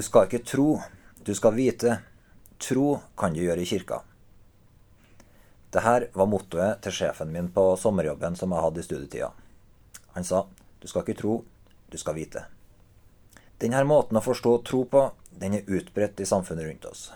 [0.00, 0.78] Du skal ikke tro,
[1.28, 1.98] du skal vite.
[2.56, 3.98] Tro kan du gjøre i kirka.
[5.76, 9.28] Dette var mottoet til sjefen min på sommerjobben som jeg hadde i studietida.
[10.14, 10.46] Han sa
[10.80, 11.34] du skal ikke tro,
[11.92, 12.46] du skal vite.
[13.60, 15.04] Denne måten å forstå tro på,
[15.36, 17.10] den er utbredt i samfunnet rundt oss.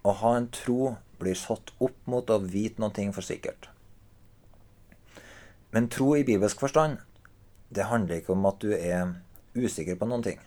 [0.00, 3.68] Å ha en tro blir satt opp mot å vite noe for sikkert.
[5.76, 7.04] Men tro i bibelsk forstand,
[7.68, 9.18] det handler ikke om at du er
[9.52, 10.40] usikker på noen ting.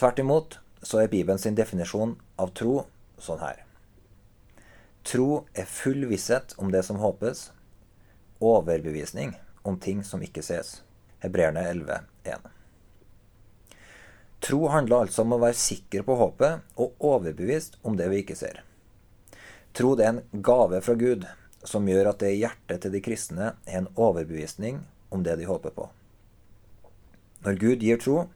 [0.00, 2.86] Tvert imot så er Bibelen sin definisjon av tro
[3.20, 3.58] sånn her.
[5.04, 7.50] Tro er full visshet om det som håpes,
[8.40, 10.78] overbevisning om ting som ikke ses.
[11.20, 12.48] Hebreerne 11,1.
[14.40, 18.40] Tro handler altså om å være sikker på håpet og overbevist om det vi ikke
[18.40, 18.64] ser.
[19.76, 21.28] Tro det er en gave fra Gud
[21.60, 24.80] som gjør at det i hjertet til de kristne er en overbevisning
[25.12, 25.92] om det de håper på.
[27.44, 28.30] Når Gud gir tro,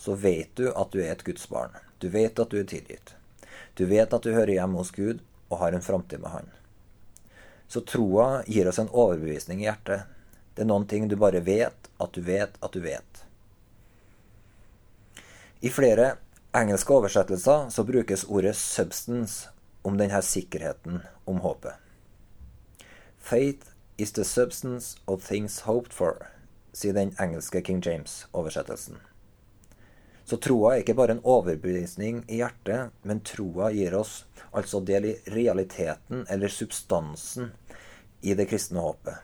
[0.00, 1.74] så vet du at du er et Guds barn.
[1.98, 3.12] Du vet at du er tilgitt.
[3.76, 5.18] Du vet at du hører hjemme hos Gud
[5.50, 6.48] og har en framtid med Han.
[7.68, 10.08] Så troa gir oss en overbevisning i hjertet.
[10.54, 13.20] Det er noen ting du bare vet at du vet at du vet.
[15.60, 16.14] I flere
[16.56, 19.50] engelske oversettelser så brukes ordet 'substance'
[19.82, 21.76] om denne sikkerheten om håpet.
[23.18, 26.26] Faith is the substance of things hoped for,
[26.72, 28.96] sier den engelske King James-oversettelsen.
[30.30, 34.20] Så troa er ikke bare en overbevisning i hjertet, men troa gir oss
[34.54, 37.48] altså del i realiteten eller substansen
[38.22, 39.16] i det kristne håpet.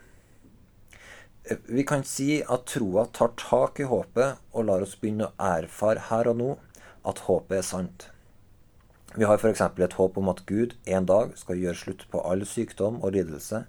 [1.70, 6.08] Vi kan si at troa tar tak i håpet og lar oss begynne å erfare
[6.08, 6.48] her og nå
[7.06, 8.08] at håpet er sant.
[9.14, 9.62] Vi har f.eks.
[9.62, 13.62] et håp om at Gud en dag skal gjøre slutt på all sykdom og lidelse.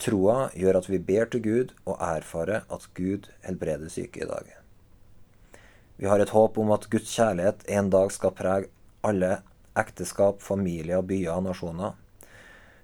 [0.00, 4.56] Troa gjør at vi ber til Gud og erfarer at Gud helbreder syke i dag.
[6.02, 8.66] Vi har et håp om at Guds kjærlighet en dag skal prege
[9.06, 9.36] alle
[9.78, 11.92] ekteskap, familier, byer og nasjoner.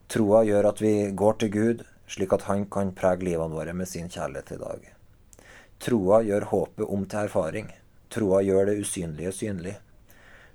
[0.07, 3.91] Troa gjør at vi går til Gud, slik at Han kan prege livene våre med
[3.91, 4.87] sin kjærlighet i dag.
[5.83, 7.73] Troa gjør håpet om til erfaring.
[8.07, 9.77] Troa gjør det usynlige synlig.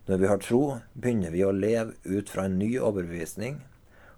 [0.07, 0.63] Når vi har tro,
[0.95, 3.59] begynner vi å leve ut fra en ny overbevisning,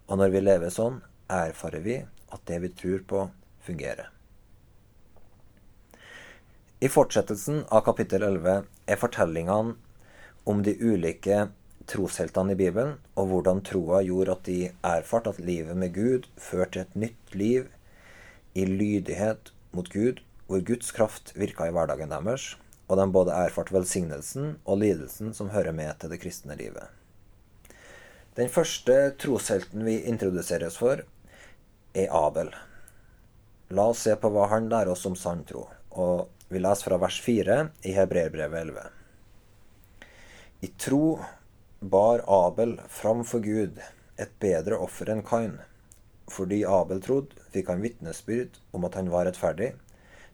[0.06, 1.02] og når vi lever sånn,
[1.34, 3.30] erfarer vi at det vi tror på,
[3.66, 4.15] fungerer.
[6.86, 9.72] I fortsettelsen av kapittel 11 er fortellingene
[10.52, 11.38] om de ulike
[11.90, 16.76] trosheltene i Bibelen, og hvordan troa gjorde at de erfarte at livet med Gud førte
[16.76, 17.72] til et nytt liv
[18.54, 22.52] i lydighet mot Gud, hvor Guds kraft virka i hverdagen deres,
[22.86, 26.86] og de både erfarte velsignelsen og lidelsen som hører med til det kristne livet.
[28.38, 31.02] Den første troshelten vi introduseres for,
[31.98, 32.54] er Abel.
[33.74, 35.66] La oss se på hva han lærer oss om sann tro.
[35.96, 38.80] og vi leser fra vers 4 i Hebreerbrevet 11.
[40.62, 41.20] I tro
[41.80, 43.80] bar Abel framfor Gud
[44.16, 45.58] et bedre offer enn Kain.
[46.32, 49.74] Fordi Abel trodde, fikk han vitnesbyrd om at han var rettferdig.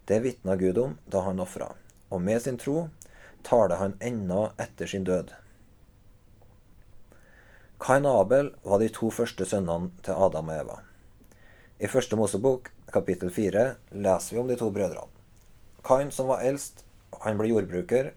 [0.05, 1.71] Det vitna Gud om da han ofra,
[2.13, 2.83] og med sin tro
[3.41, 5.31] taler han ennå etter sin død.
[7.81, 10.77] Kain og Abel var de to første sønnene til Adam og Eva.
[11.81, 15.20] I første Mosebok, kapittel fire, leser vi om de to brødrene.
[15.83, 16.83] Kain, som var eldst,
[17.23, 18.11] han ble jordbruker.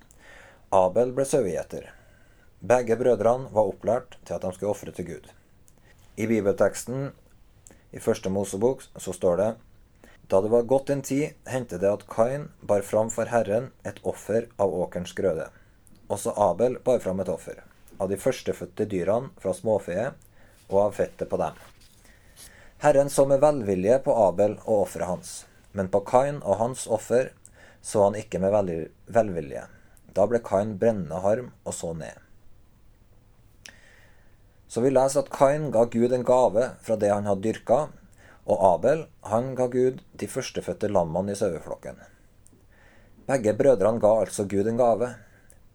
[0.75, 1.91] Abel ble sauegjeter.
[2.65, 5.29] Begge brødrene var opplært til at de skulle ofre til Gud.
[6.17, 7.11] I bibelteksten
[7.93, 9.51] i første Mosebok så står det
[10.33, 14.01] da det var gått en tid, hendte det at Kain bar fram for Herren et
[14.09, 15.51] offer av åkerens grøde.
[16.09, 17.61] Også Abel bar fram et offer,
[18.01, 20.17] av de førstefødte dyrene fra småfeet
[20.71, 21.59] og av fettet på dem.
[22.81, 25.35] Herren så med velvilje på Abel og offeret hans,
[25.73, 27.35] men på Kain og hans offer
[27.85, 28.55] så han ikke med
[29.13, 29.67] velvilje.
[30.17, 32.17] Da ble Kain brennende harm og så ned.
[34.69, 37.79] Så vi leser at Kain ga Gud en gave fra det han hadde dyrka,
[38.49, 42.01] og Abel han ga Gud de førstefødte lammene i saueflokken.
[43.29, 45.15] Begge brødrene ga altså Gud en gave,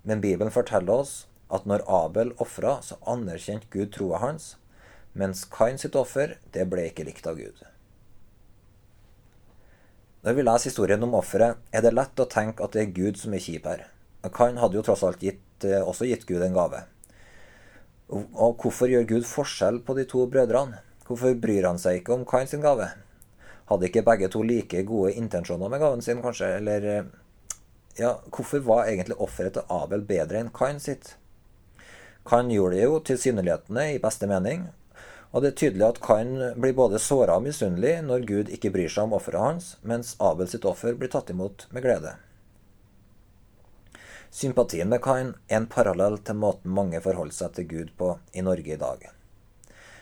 [0.03, 1.13] men Bibelen forteller oss
[1.53, 4.55] at når Abel ofra, så anerkjente Gud troa hans,
[5.13, 7.61] mens Kain sitt offer, det ble ikke likt av Gud.
[10.29, 13.15] Når vi leser historien om offeret, er det lett å tenke at det er Gud
[13.17, 13.79] som er kjip her.
[14.29, 16.83] Kain hadde jo tross alt gitt, eh, også gitt Gud en gave.
[18.13, 20.83] Og hvorfor gjør Gud forskjell på de to brødrene?
[21.07, 22.91] Hvorfor bryr han seg ikke om Kain sin gave?
[23.71, 26.51] Hadde ikke begge to like gode intensjoner med gaven sin, kanskje?
[26.61, 27.09] Eller eh,
[27.97, 31.15] ja, hvorfor var egentlig offeret til Abel bedre enn Kain sitt?
[32.29, 34.69] Kain gjorde det jo tilsynelatende i beste mening,
[35.31, 38.89] og det er tydelig at Kain blir både såra og misunnelig når Gud ikke bryr
[38.89, 42.15] seg om offeret hans, mens Abel sitt offer blir tatt imot med glede.
[44.33, 48.45] Sympatien med Kain er en parallell til måten mange forholder seg til Gud på i
[48.45, 49.05] Norge i dag.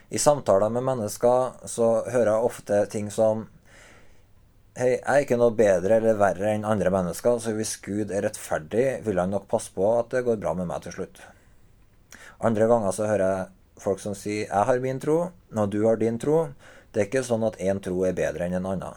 [0.09, 3.47] I samtaler med mennesker så hører jeg ofte ting som
[4.77, 8.27] Hei, jeg er ikke noe bedre eller verre enn andre mennesker, så hvis Gud er
[8.27, 11.17] rettferdig, vil han nok passe på at det går bra med meg til slutt.
[12.45, 15.95] Andre ganger så hører jeg folk som sier 'jeg har min tro, og du har
[15.95, 16.53] din tro'.
[16.91, 18.95] Det er ikke sånn at én tro er bedre enn en annen.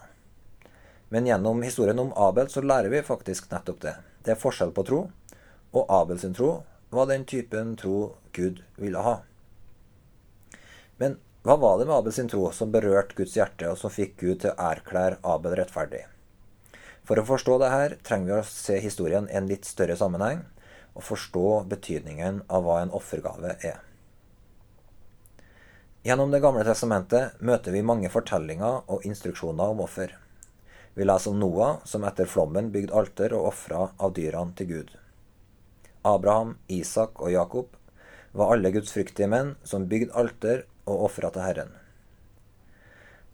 [1.08, 3.96] Men gjennom historien om Abel så lærer vi faktisk nettopp det.
[4.22, 5.10] Det er forskjell på tro,
[5.72, 9.22] og Abels tro var den typen tro Gud ville ha.
[10.98, 14.40] Men hva var det med Abels tro som berørte Guds hjerte, og som fikk Gud
[14.40, 16.04] til å erklære Abel rettferdig?
[17.02, 20.44] For å forstå det her trenger vi å se historien i en litt større sammenheng,
[20.94, 23.80] og forstå betydningen av hva en offergave er.
[26.02, 30.14] Gjennom Det gamle testamentet møter vi mange fortellinger og instruksjoner om offer.
[30.96, 34.94] Vi leser om Noah, som etter flommen bygde alter og ofra av dyrene til Gud.
[36.08, 37.76] Abraham, Isak og Jakob
[38.32, 41.76] var alle gudsfryktige menn som bygde alter og ofra til Herren.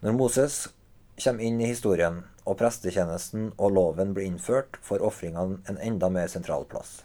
[0.02, 0.60] Når Moses
[1.22, 6.26] kommer inn i historien og prestetjenesten og loven blir innført, får ofringene en enda mer
[6.34, 7.04] sentral plass.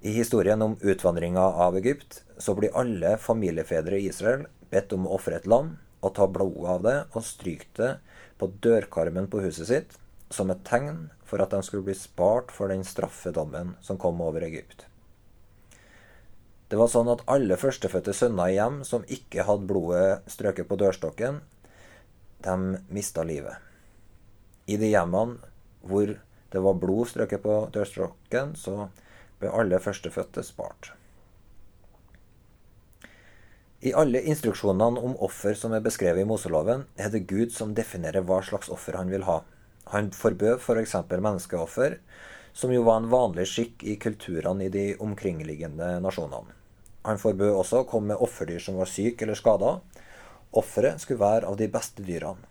[0.00, 5.16] I historien om utvandringa av Egypt så blir alle familiefedre i Israel bedt om å
[5.18, 7.90] ofre et lam og ta blodet av det og stryke det
[8.40, 9.98] på dørkarmen på huset sitt
[10.32, 14.46] som et tegn for at de skulle bli spart for den straffedommen som kom over
[14.46, 14.86] Egypt.
[16.72, 20.80] Det var sånn at alle førstefødte sønner i hjem som ikke hadde blodet strøket på
[20.80, 21.42] dørstokken,
[22.40, 22.56] de
[22.88, 23.58] mista livet.
[24.64, 25.42] I de hjemmene
[25.84, 26.16] hvor
[26.50, 28.88] det var blod strøket på dørstokken, så
[29.40, 30.92] ble alle førstefødte spart.
[33.80, 38.26] I alle instruksjonene om offer som er beskrevet i Moseloven, er det Gud som definerer
[38.28, 39.38] hva slags offer han vil ha.
[39.94, 40.92] Han forbød f.eks.
[41.08, 41.96] For menneskeoffer,
[42.52, 46.52] som jo var en vanlig skikk i kulturene i de omkringliggende nasjonene.
[47.08, 49.78] Han forbød også å komme med offerdyr som var syke eller skada.
[50.60, 52.49] Offeret skulle være av de beste dyrene.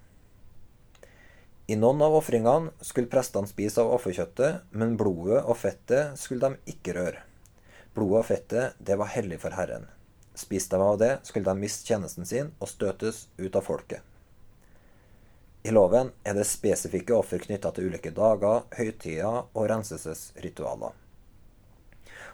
[1.69, 6.73] I noen av ofringene skulle prestene spise av offerkjøttet, men blodet og fettet skulle de
[6.73, 7.19] ikke røre.
[7.93, 9.85] Blodet og fettet, det var hellig for Herren.
[10.33, 14.01] Spiste de av det, skulle de miste tjenesten sin og støtes ut av folket.
[15.61, 20.97] I loven er det spesifikke offer knytta til ulike dager, høytider og renselsesritualer.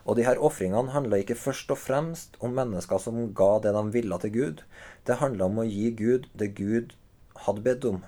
[0.05, 3.85] Og de her ofringene handla ikke først og fremst om mennesker som ga det de
[3.99, 4.67] ville til Gud.
[5.03, 6.95] Det handla om å gi Gud det Gud
[7.43, 8.03] hadde bedt om.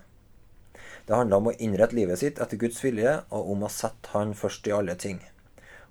[1.08, 4.34] Det handla om å innrette livet sitt etter Guds vilje, og om å sette Han
[4.36, 5.22] først i alle ting.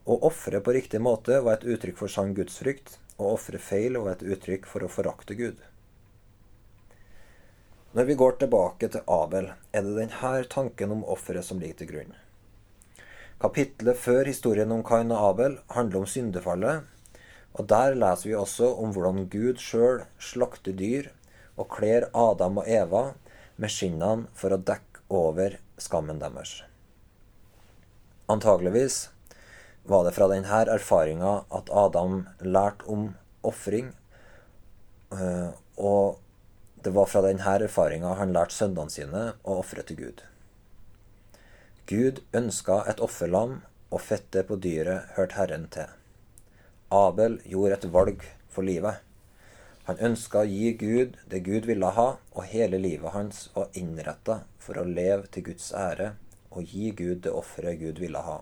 [0.04, 2.98] Å ofre på riktig måte var et uttrykk for sann gudsfrykt.
[3.16, 5.62] Å ofre feil var et uttrykk for å forakte Gud.
[7.96, 11.92] Når vi går tilbake til Abel, er det denne tanken om offeret som ligger til
[11.94, 12.12] grunn.
[13.40, 16.84] Kapitlet før historien om Kain og Abel handler om syndefallet,
[17.56, 21.08] og der leser vi også om hvordan Gud sjøl slakter dyr
[21.56, 23.14] og kler Adam og Eva
[23.56, 26.62] med skinnene for å dekke over skammen deres.
[28.26, 29.08] Antageligvis
[29.86, 33.12] var det fra denne erfaringa at Adam lærte om
[33.46, 33.92] ofring,
[35.12, 36.18] eh, og
[36.82, 40.24] det var fra denne erfaringa han lærte sønnene sine å ofre til Gud.
[41.86, 43.60] Gud ønska et offerlam,
[43.94, 45.86] og fettet på dyret hørte Herren til.
[46.90, 49.05] Abel gjorde et valg for livet.
[49.86, 54.40] Han ønska å gi Gud det Gud ville ha, og hele livet hans var innretta
[54.58, 56.16] for å leve til Guds ære
[56.50, 58.40] og gi Gud det offeret Gud ville ha.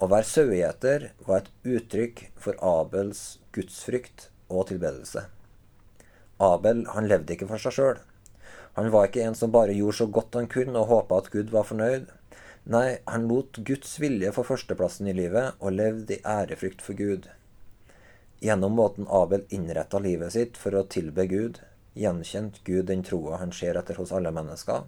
[0.00, 5.26] Å være sauegjeter var et uttrykk for Abels gudsfrykt og tilbedelse.
[6.42, 8.00] Abel han levde ikke for seg sjøl.
[8.74, 11.52] Han var ikke en som bare gjorde så godt han kunne og håpa at Gud
[11.54, 12.08] var fornøyd.
[12.72, 17.28] Nei, han lot Guds vilje få førsteplassen i livet og levde i ærefrykt for Gud.
[18.40, 21.60] Gjennom måten Abel innretta livet sitt for å tilbe Gud,
[21.94, 24.84] gjenkjente Gud den troa han ser etter hos alle mennesker,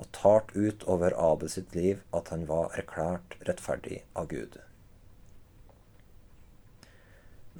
[0.00, 4.58] og talt ut over Abel sitt liv at han var erklært rettferdig av Gud.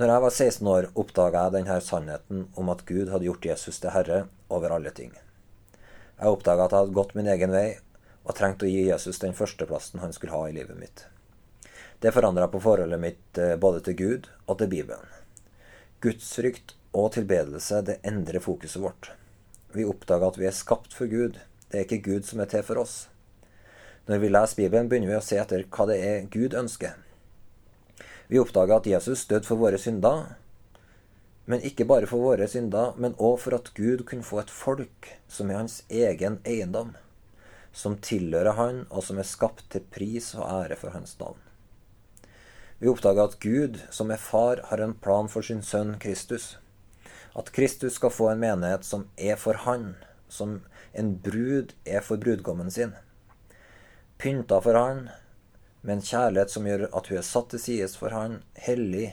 [0.01, 3.83] Når jeg var 16 år, oppdaga jeg denne sannheten om at Gud hadde gjort Jesus
[3.83, 5.13] til herre over alle ting.
[6.17, 7.67] Jeg oppdaga at jeg hadde gått min egen vei
[8.25, 11.05] og trengte å gi Jesus den førsteplassen han skulle ha i livet mitt.
[12.01, 15.05] Det forandra på forholdet mitt eh, både til Gud og til Bibelen.
[16.01, 19.11] Gudsfrykt og tilbedelse det endrer fokuset vårt.
[19.77, 21.37] Vi oppdager at vi er skapt for Gud.
[21.69, 22.95] Det er ikke Gud som er til for oss.
[24.09, 26.97] Når vi leser Bibelen, begynner vi å se etter hva det er Gud ønsker.
[28.33, 30.39] Vi oppdager at Jesus døde for våre synder,
[31.45, 35.13] men ikke bare for våre synder, men òg for at Gud kunne få et folk
[35.29, 36.97] som er hans egen eiendom,
[37.77, 41.50] som tilhører han, og som er skapt til pris og ære for hans navn.
[42.81, 46.55] Vi oppdager at Gud, som er far, har en plan for sin sønn Kristus.
[47.37, 49.99] At Kristus skal få en menighet som er for han,
[50.33, 50.63] som
[50.97, 52.95] en brud er for brudgommen sin.
[54.17, 55.11] Pynta for han,
[55.85, 59.11] med en kjærlighet som gjør at hun er satt til side for han, hellig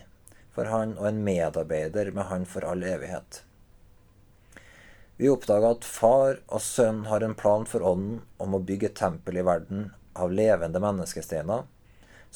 [0.56, 3.44] for han og en medarbeider med han for all evighet.
[5.20, 9.00] Vi oppdaga at far og sønn har en plan for ånden om å bygge et
[9.00, 11.68] tempel i verden av levende menneskesteiner,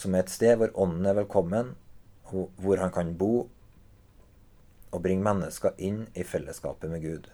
[0.01, 1.75] som er et sted hvor ånden er velkommen,
[2.31, 3.48] hvor han kan bo
[4.91, 7.29] og bringe mennesker inn i fellesskapet med Gud.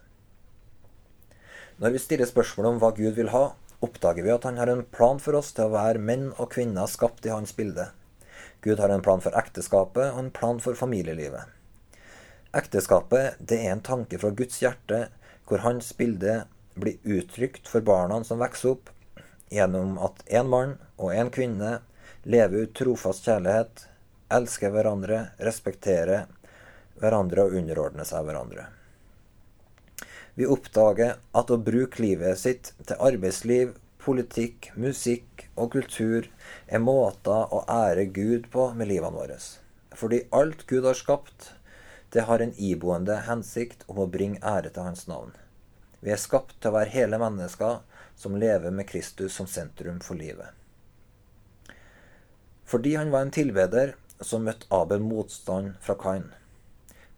[1.78, 3.52] Når vi stiller spørsmål om hva Gud vil ha,
[3.86, 6.90] oppdager vi at han har en plan for oss til å være menn og kvinner
[6.90, 7.92] skapt i hans bilde.
[8.66, 11.46] Gud har en plan for ekteskapet og en plan for familielivet.
[12.58, 15.08] Ekteskapet det er en tanke fra Guds hjerte
[15.48, 16.44] hvor hans bilde
[16.78, 18.90] blir uttrykt for barna som vokser opp,
[19.54, 21.78] gjennom at en mann og en kvinne
[22.28, 23.86] lever ut trofast kjærlighet,
[24.36, 26.26] elske hverandre, respektere
[27.00, 28.66] hverandre og underordne seg hverandre.
[30.36, 33.72] Vi oppdager at å bruke livet sitt til arbeidsliv,
[34.04, 36.28] politikk, musikk og kultur
[36.68, 39.40] er måter å ære Gud på med livene våre.
[39.96, 41.54] Fordi alt Gud har skapt,
[42.12, 45.32] det har en iboende hensikt om å bringe ære til Hans navn.
[46.04, 47.82] Vi er skapt til å være hele mennesker
[48.20, 50.57] som lever med Kristus som sentrum for livet.
[52.68, 56.30] Fordi han var en tilbeder, så møtte Abel motstand fra Kain.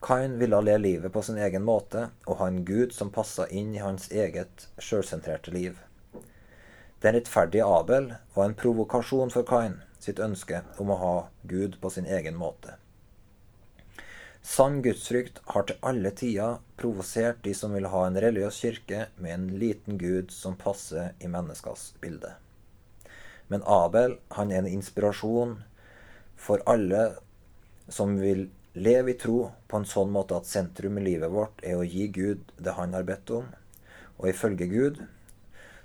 [0.05, 3.73] Kain ville le livet på sin egen måte og ha en gud som passa inn
[3.75, 5.79] i hans eget sjølsentrerte liv.
[7.01, 11.91] Den rettferdige Abel var en provokasjon for Kain sitt ønske om å ha Gud på
[11.91, 12.77] sin egen måte.
[14.41, 19.33] Sann gudsfrykt har til alle tider provosert de som vil ha en religiøs kirke med
[19.33, 22.31] en liten gud som passer i menneskers bilde.
[23.49, 25.57] Men Abel han er en inspirasjon
[26.39, 27.03] for alle
[27.89, 31.79] som vil leve i tro på en sånn måte at sentrum i livet vårt er
[31.79, 33.49] å gi Gud det han har bedt om,
[34.19, 35.01] og ifølge Gud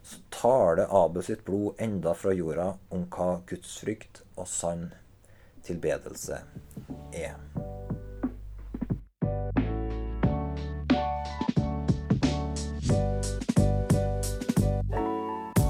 [0.05, 4.91] så taler Abel sitt blod enda fra jorda om hva gudsfrykt og sann
[5.65, 6.45] tilbedelse
[7.17, 7.54] er.